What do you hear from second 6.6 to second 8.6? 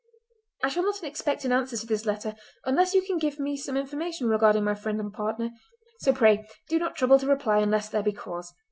do not trouble to reply unless there be cause.